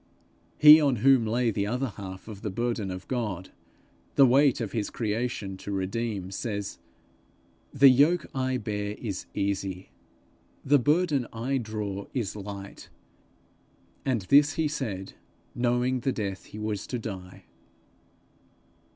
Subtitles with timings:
[0.57, 3.51] He on whom lay the other half of the burden of God,
[4.15, 6.79] the weight of his creation to redeem, says,
[7.71, 9.91] 'The yoke I bear is easy;
[10.65, 12.89] the burden I draw is light';
[14.03, 15.13] and this he said,
[15.53, 17.45] knowing the death he was to die.